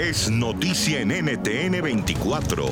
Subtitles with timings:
[0.00, 2.64] Es noticia en NTN 24.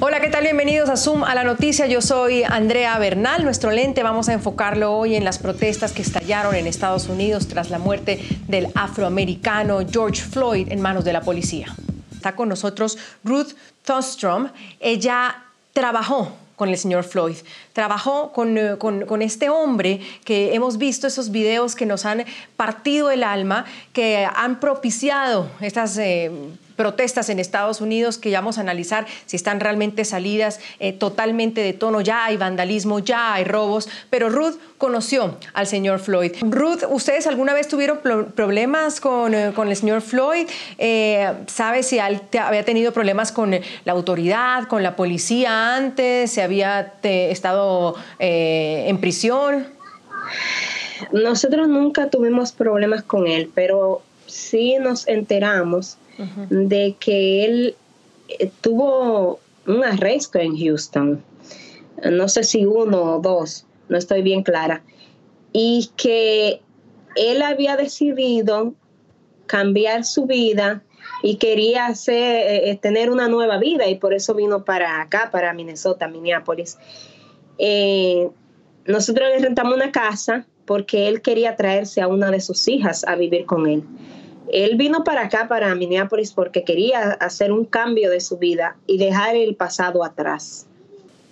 [0.00, 0.44] Hola, ¿qué tal?
[0.44, 1.86] Bienvenidos a Zoom a la noticia.
[1.88, 3.44] Yo soy Andrea Bernal.
[3.44, 7.68] Nuestro lente vamos a enfocarlo hoy en las protestas que estallaron en Estados Unidos tras
[7.68, 8.18] la muerte
[8.48, 11.66] del afroamericano George Floyd en manos de la policía.
[12.14, 13.52] Está con nosotros Ruth
[13.84, 14.48] Thostrom.
[14.80, 15.42] Ella
[15.74, 17.38] trabajó con el señor Floyd.
[17.72, 22.26] Trabajó con, eh, con, con, este hombre que hemos visto esos videos que nos han
[22.58, 23.64] partido el alma,
[23.94, 25.96] que han propiciado estas...
[25.96, 26.30] Eh,
[26.80, 31.60] protestas en Estados Unidos que ya vamos a analizar si están realmente salidas eh, totalmente
[31.60, 32.00] de tono.
[32.00, 36.32] Ya hay vandalismo, ya hay robos, pero Ruth conoció al señor Floyd.
[36.40, 37.98] Ruth, ¿ustedes alguna vez tuvieron
[38.34, 40.48] problemas con, eh, con, el señor Floyd?
[40.78, 46.30] Eh, ¿Sabe si había tenido problemas con la autoridad, con la policía antes?
[46.30, 49.66] ¿Se había estado en prisión?
[51.12, 54.00] Nosotros nunca tuvimos problemas con él, pero
[54.30, 55.98] sí nos enteramos
[56.50, 57.76] de que él
[58.28, 61.22] eh, tuvo un arresto en Houston,
[62.04, 64.82] no sé si uno o dos, no estoy bien clara,
[65.52, 66.60] y que
[67.16, 68.74] él había decidido
[69.46, 70.82] cambiar su vida
[71.22, 75.30] y quería hacer, eh, eh, tener una nueva vida y por eso vino para acá,
[75.32, 76.78] para Minnesota, Minneapolis.
[78.86, 83.16] nosotros le rentamos una casa porque él quería traerse a una de sus hijas a
[83.16, 83.82] vivir con él.
[84.52, 88.98] Él vino para acá, para Minneapolis, porque quería hacer un cambio de su vida y
[88.98, 90.66] dejar el pasado atrás.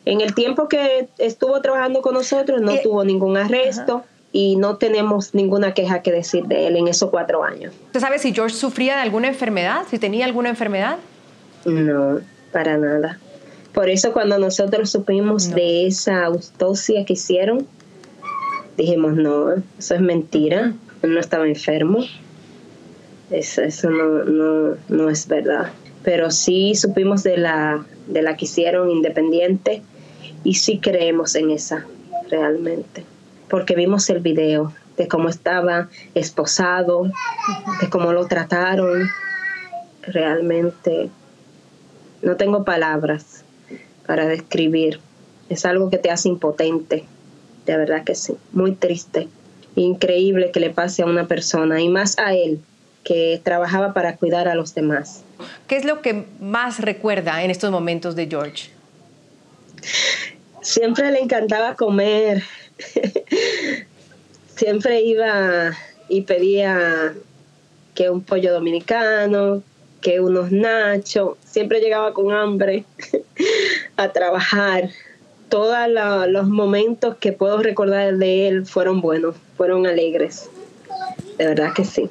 [0.05, 4.05] En el tiempo que estuvo trabajando con nosotros no eh, tuvo ningún arresto.
[4.31, 7.73] Y no tenemos ninguna queja que decir de él en esos cuatro años.
[7.87, 9.87] ¿Usted sabe si George sufría de alguna enfermedad?
[9.91, 10.99] ¿Si tenía alguna enfermedad?
[11.65, 12.21] No,
[12.53, 13.19] para nada.
[13.73, 17.67] Por eso cuando nosotros supimos de esa autopsia que hicieron,
[18.77, 22.05] dijimos, no, eso es mentira, él no estaba enfermo.
[23.31, 25.71] Eso, eso no, no, no, es verdad.
[26.03, 29.83] Pero sí supimos de la, de la que hicieron independiente
[30.45, 31.87] y sí creemos en esa
[32.31, 33.05] realmente.
[33.51, 37.11] Porque vimos el video de cómo estaba esposado,
[37.81, 39.09] de cómo lo trataron.
[40.03, 41.11] Realmente
[42.23, 43.45] no tengo palabras
[44.07, 45.01] para describir.
[45.51, 47.05] Es algo que te hace impotente.
[47.67, 48.35] De verdad que sí.
[48.53, 49.29] Muy triste.
[49.77, 52.61] Increíble que le pase a una persona y más a él
[53.05, 55.23] que trabajaba para cuidar a los demás.
[55.67, 58.71] ¿Qué es lo que más recuerda en estos momentos de George?
[60.63, 62.43] Siempre le encantaba comer.
[64.57, 65.73] Siempre iba
[66.09, 67.15] y pedía
[67.95, 69.63] que un pollo dominicano,
[70.01, 71.37] que unos nachos.
[71.45, 72.85] Siempre llegaba con hambre
[73.97, 74.91] a trabajar.
[75.49, 75.77] Todos
[76.29, 80.51] los momentos que puedo recordar de él fueron buenos, fueron alegres.
[81.39, 82.11] De verdad que sí.